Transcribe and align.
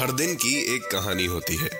हर 0.00 0.12
दिन 0.12 0.34
की 0.34 0.76
एक 0.76 0.82
कहानी 0.82 1.26
होती 1.26 1.56
है। 1.56 1.70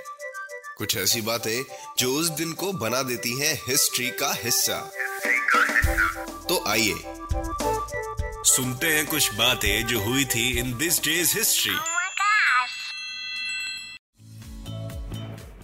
कुछ 0.78 0.96
ऐसी 0.96 1.20
बातें 1.20 1.64
जो 1.98 2.14
उस 2.14 2.28
दिन 2.28 2.52
को 2.52 2.72
बना 2.72 3.02
देती 3.02 3.40
हैं 3.40 3.62
हिस्ट्री 3.68 4.10
का 4.10 4.34
हिस्सा। 4.34 4.92
तो 6.48 6.70
आइए 6.70 6.94
सुनते 8.44 8.86
हैं 8.86 9.06
कुछ 9.06 9.34
बातें 9.34 9.86
जो 9.86 10.00
हुई 10.00 10.24
थी 10.24 10.58
in 10.58 10.78
this 10.78 11.02
days 11.02 11.38
history 11.38 11.74
Oh 11.74 11.80
my 11.80 11.88
gosh! 11.88 12.76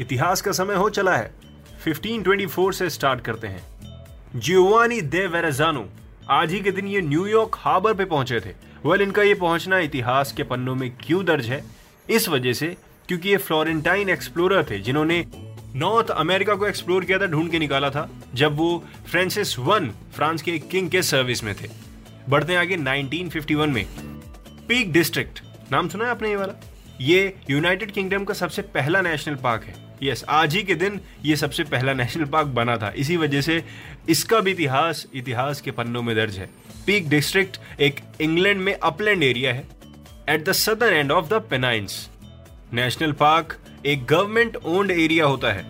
इतिहास 0.00 0.40
का 0.40 0.52
समय 0.52 0.74
हो 0.74 0.90
चला 0.90 1.16
है। 1.16 1.34
1524 1.88 2.72
से 2.72 2.90
स्टार्ट 2.90 3.24
करते 3.24 3.46
हैं। 3.46 3.76
जियोवानी 4.40 5.00
दे 5.00 5.26
वेरेजानो 5.26 5.90
आज 6.30 6.52
ही 6.52 6.60
के 6.60 6.70
दिन 6.70 6.86
ये 6.88 7.00
न्यूयॉर्क 7.00 7.50
हार्बर 7.54 7.94
पे 7.94 8.04
पहुँचे 8.04 8.40
थे। 8.40 8.48
वेल 8.48 8.86
well, 8.86 9.02
इनका 9.02 9.22
ये 9.22 9.34
पहुँचना 9.34 9.78
इतिहास 9.78 10.32
के 10.32 10.42
पन्नों 10.42 10.74
में 10.74 10.90
क्यों 10.90 11.24
दर्ज 11.24 11.46
है? 11.46 11.64
इस 12.10 12.28
वजह 12.28 12.52
से 12.52 12.76
क्योंकि 13.08 13.28
ये 13.28 13.36
फ्लोरेंटाइन 13.36 14.08
एक्सप्लोरर 14.08 14.64
थे 14.64 14.78
जिन्होंने 14.78 15.26
नॉर्थ 15.74 16.10
अमेरिका 16.10 16.54
को 16.54 16.66
एक्सप्लोर 16.66 17.04
किया 17.04 17.18
था 17.18 17.26
ढूंढ 17.26 17.50
के 17.50 17.58
निकाला 17.58 17.90
था 17.90 18.10
जब 18.34 18.56
वो 18.56 18.84
फ्रांसिस 19.06 19.58
वन 19.58 19.90
फ्रांस 20.14 20.42
के 20.42 20.58
किंग 20.58 20.90
के 20.90 21.02
सर्विस 21.02 21.44
में 21.44 21.54
थे। 21.54 21.68
बढ़ते 22.28 22.56
आगे 22.56 22.76
1951 22.76 23.68
में। 23.68 23.86
पीक 24.68 24.92
डिस्ट्रिक्ट 24.92 25.42
नाम 25.72 25.88
सुना 25.88 26.04
है 26.04 26.10
आपने 26.10 26.28
ये 26.28 26.36
वाला? 26.36 26.60
ये 27.00 27.34
यूनाइटेड 27.50 27.90
किंगडम 27.90 28.24
का 28.24 28.34
सबसे 28.34 28.62
पहला 28.62 29.00
नेशनल 29.00 29.34
पार्क 29.34 29.64
है। 29.64 29.74
यस 30.02 30.20
yes, 30.20 30.28
आज 30.28 30.54
ही 30.54 30.62
के 30.62 30.74
दिन 30.74 31.00
ये 31.24 31.36
सबसे 31.36 31.64
पहला 31.64 31.92
नेशनल 31.92 32.24
पार्क 32.24 32.46
बना 32.46 32.76
था। 32.76 32.92
इसी 32.96 33.16
वजह 33.16 33.40
से 33.40 33.64
इसका 34.08 34.40
भी 34.40 34.50
इतिहास 34.50 35.06
इतिहास 35.14 35.60
के 35.60 35.70
पन्नों 35.70 36.02
में 36.02 36.16
दर्ज 36.16 36.38
है। 36.38 36.50
पीक 36.86 37.08
डिस्ट्रिक्ट 37.08 37.60
एक 37.80 38.00
इंग्लैंड 38.20 38.60
में 38.60 38.74
अपलैंड 38.74 39.22
एरिया 39.22 39.52
है। 39.52 39.64
At 40.28 40.44
the 40.44 40.52
southern 40.52 40.94
end 40.94 41.12
of 41.12 41.26
the 41.26 41.32
Pennines 41.32 42.10
national 42.72 43.12
park 43.12 43.58
एक 43.86 44.04
गवर्नमेंट 44.04 44.56
ओन्ड 44.56 44.90
एरिया 44.90 45.26
होता 45.26 45.52
है। 45.52 45.64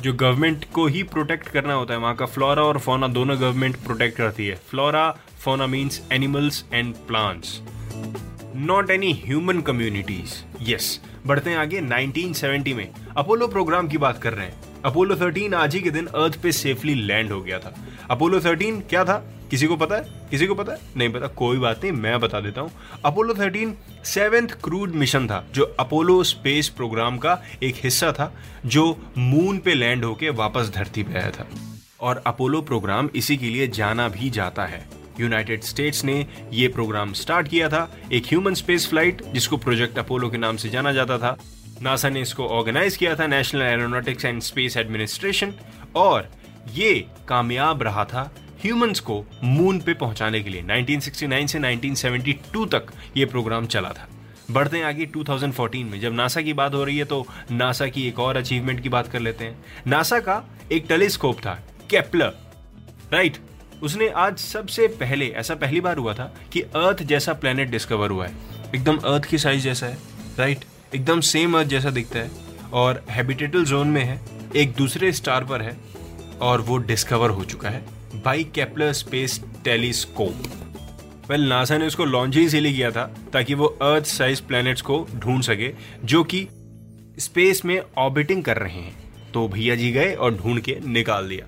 जो 0.00 0.12
गवर्नमेंट 0.12 0.64
को 0.72 0.86
ही 0.86 1.02
प्रोटेक्ट 1.02 1.48
करना 1.48 1.74
होता 1.74 1.94
है। 1.94 2.00
वहाँ 2.00 2.14
का 2.14 2.26
फ्लोरा 2.26 2.62
और 2.62 2.78
फोना 2.78 3.08
दोनों 3.08 3.40
गवर्नमेंट 3.40 3.76
प्रोटेक्ट 3.76 4.16
करती 4.16 4.46
है। 4.46 4.54
Flora 4.54 5.10
fauna 5.40 5.66
means 5.66 6.02
animals 6.12 6.64
and 6.72 6.94
plants 6.94 7.60
not 8.58 8.90
any 8.90 9.22
human 9.26 9.60
communities 9.60 10.44
yes 10.62 11.00
बढ़ते 11.26 11.50
हैं 11.50 11.58
आगे 11.58 11.80
1970 11.80 12.74
में। 12.74 12.90
अपोलो 13.16 13.48
प्रोग्राम 13.48 13.88
की 13.88 13.98
बात 13.98 14.22
कर 14.22 14.32
रहे 14.32 14.46
हैं। 14.46 14.54
अपोलो 14.84 15.14
13 15.14 15.54
आज 15.54 15.74
ही 15.74 15.80
के 15.80 15.90
दिन 15.90 16.06
अर्थ 16.06 16.42
पे 16.42 16.52
सेफली 16.52 16.94
लैंड 16.94 17.32
हो 17.32 17.42
गया 17.42 17.58
था। 17.58 17.74
अपोलो 18.10 18.40
13 18.40 18.80
क्या 18.80 19.04
था? 19.04 19.32
किसी 19.50 19.66
को 19.66 19.76
पता 19.76 19.96
है? 19.96 20.28
किसी 20.30 20.46
को 20.46 20.54
पता 20.54 20.72
है? 20.72 20.78
नहीं 20.96 21.12
पता। 21.12 21.26
कोई 21.26 21.58
बात 21.58 21.82
नहीं, 21.82 21.92
मैं 21.92 22.20
बता 22.20 22.40
देता 22.40 22.60
हूँ। 22.60 22.70
अपोलो 23.04 23.34
13 23.34 23.74
सेवेंथ 24.04 24.48
क्रूड 24.48 24.90
मिशन 24.90 25.26
था, 25.26 25.46
जो 25.54 25.64
अपोलो 25.80 26.24
स्पेस 26.24 26.68
प्रोग्राम 26.68 27.18
का 27.18 27.42
एक 27.62 27.74
हिस्सा 27.76 28.12
था, 28.12 28.34
जो 28.66 29.12
मून 29.18 29.58
पे 29.58 29.74
लैंड 29.74 30.04
होके 30.04 30.30
वापस 30.30 30.72
धरती 30.74 31.02
पे 31.02 31.18
आया 31.18 31.30
था। 31.30 31.48
और 32.00 32.22
अपोलो 32.26 32.60
प्रोग्राम 32.62 33.10
इसी 33.14 33.36
के 33.36 33.46
लिए 33.46 33.68
जाना 33.68 34.08
भी 34.08 34.30
जाता 34.30 34.64
है। 34.64 34.95
यूनाइटेड 35.20 35.62
स्टेट्स 35.62 36.04
ने 36.04 36.26
ये 36.52 36.68
प्रोग्राम 36.68 37.12
स्टार्ट 37.12 37.48
किया 37.48 37.68
था। 37.68 37.90
एक 38.12 38.26
ह्यूमन 38.26 38.54
स्पेस 38.54 38.88
फ़्लाइट, 38.88 39.22
जिसको 39.24 39.56
प्रोजेक्ट 39.56 39.98
अपोलो 39.98 40.30
के 40.30 40.38
नाम 40.38 40.56
से 40.56 40.68
जाना 40.68 40.92
जाता 40.92 41.18
था। 41.18 41.36
नासा 41.82 42.08
ने 42.08 42.20
इसको 42.20 42.46
ऑर्गेनाइज 42.48 42.96
किया 42.96 43.14
था, 43.14 43.26
National 43.26 43.62
Aeronautics 43.62 44.24
and 44.24 44.40
Space 44.42 44.76
Administration. 44.76 45.52
और 45.96 46.28
ये 46.74 47.06
कामयाब 47.28 47.82
रहा 47.82 48.04
था 48.04 48.30
ह्यूमंस 48.60 49.00
को 49.00 49.24
मून 49.44 49.78
पे 49.80 49.94
पहुँचाने 49.94 50.40
के 50.40 50.50
लिए। 50.50 50.62
1969 50.62 51.46
से 51.46 51.58
1972 51.58 52.66
तक 52.66 52.92
ये 53.16 53.24
प्रोग्राम 53.24 53.66
चला 53.66 53.88
था। 53.88 54.08
बढ़ते 54.50 54.76
हैं 54.76 54.84
आगे 54.84 55.06
2014 55.06 55.84
में। 55.84 56.00
जब 56.00 56.12
नासा 56.12 56.40
की 56.42 56.52
बात 56.52 56.74
हो 56.74 56.84
रही 56.84 56.98
है 56.98 57.04
तो 57.04 57.26
नासा 57.50 57.86
की 57.86 58.06
एक 58.08 58.18
और 58.18 58.36
अचीवमेंट 58.36 58.80
की 58.80 58.88
बात 58.88 59.08
कर 59.08 59.20
लेते 59.20 59.44
हैं। 59.44 59.64
नासा 59.86 60.18
का 60.20 60.42
एक 60.72 60.84
टेलीस्कोप 60.88 61.38
था 61.38 61.54
केपलर 61.90 62.32
राइट 63.12 63.36
उसने 63.82 64.08
आज 64.08 64.38
सबसे 64.38 64.86
पहले, 64.90 65.26
ऐसा 65.26 65.54
पहली 65.54 65.80
बार 65.80 65.96
हुआ 65.96 66.14
था 66.14 66.32
कि 66.52 66.60
अर्थ 66.60 67.02
जैसा 67.02 67.32
प्लेनेट 67.32 67.70
डिस्कवर 67.70 68.10
हुआ 68.10 68.26
है। 68.26 68.34
एकदम 68.74 68.96
अर्थ 68.96 69.24
की 69.24 69.38
साइज़ 69.38 69.62
जैसा 69.62 69.86
है 69.86 69.98
राइट 70.38 70.64
एकदम 70.94 71.20
सेम 71.20 71.58
अर्थ 71.58 71.68
जैसा 71.68 71.90
दिखता 71.90 72.18
है 72.18 72.30
और 72.72 73.04
हैबिटेटल 73.10 73.64
जोन 73.64 73.88
में 73.88 74.02
है, 74.04 74.20
एक 74.56 74.74
दूसरे 74.74 75.12
स्टार 75.12 75.44
पर 75.44 75.62
है 75.62 75.76
और 76.40 76.60
वो 76.60 76.76
डिस्कवर 76.78 77.30
हो 77.30 77.44
चुका 77.44 77.70
है 77.70 77.84
by 78.14 78.44
Kepler 78.44 78.92
space 78.92 79.40
telescope 79.64 80.42
well 81.30 81.48
NASA 81.48 81.78
ने 81.78 81.86
उसको 81.86 82.04
लॉन्च 82.04 82.36
ही 82.36 82.44
इसीलिए 82.44 82.72
किया 82.72 82.90
था 82.90 83.04
ताकि 83.32 83.54
वो 83.54 83.66
अर्थ 83.66 84.04
साइज़ 84.04 84.42
प्लैनेट्स 84.42 84.82
को 84.82 85.06
ढूंढ 85.14 85.42
सके, 85.42 85.72
जो 86.04 86.22
कि 86.24 86.46
स्पेस 87.18 87.64
में 87.64 87.80
ऑर्बिटिंग 87.98 88.42
कर 88.44 88.56
रहे 88.56 88.72
हैं। 88.72 88.94
तो 89.32 89.46
भैया 89.48 89.74
जी 89.74 89.90
गए 89.92 90.14
और 90.14 90.34
ढूंढ 90.34 90.60
के 90.60 90.78
निकाल 90.86 91.28
दिया। 91.28 91.46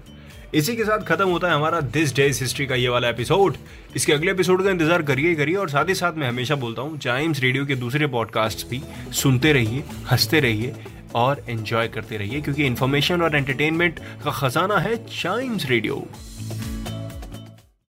इसी 0.54 0.76
के 0.76 0.84
साथ 0.84 0.98
खत्म 0.98 1.28
होता 1.28 1.48
है 1.48 1.54
हमारा 1.54 1.80
दिस 1.80 2.14
डेज़ 2.14 2.40
हिस्ट्री 2.40 2.66
का 2.66 2.74
ये 2.74 2.88
वाला 2.88 3.08
एपिसोड 3.08 3.56
इसके 3.96 4.12
अगले 4.12 4.30
एपिसोड 4.30 4.64
का 4.64 4.70
इंतज़ार 4.70 5.02
करिए 5.02 5.34
करिए 5.34 5.54
और 5.54 5.68
साथ 5.68 5.88
ही 5.88 5.94
साथ 5.94 6.12
मैं 6.12 6.28
हमेशा 6.28 6.54
बोलता 6.54 6.82
हूँ 6.82 6.98
चाइम्स 6.98 7.40
रेडियो 7.40 7.66
के 7.66 7.74
दूसरे 7.74 8.06
पॉडकास्ट 8.06 8.66
भी 8.66 8.82
सुनते 9.12 9.52
रहिए, 9.52 9.84
हँसते 10.10 10.40
रहिए 10.40 10.74
और 11.14 11.44
एंजॉय 11.48 11.88
करते 11.88 12.16
रहिए, 12.16 12.40
क्योंकि 12.40 12.64
इन्फॉर्मेशन 12.64 13.22
और 13.22 13.36
एंटरटेनमेंट 13.36 13.98
का 14.24 14.30
खजाना 14.30 14.78
है 14.78 14.96
चाइम्स 14.96 15.66
रेडियो 15.66 16.06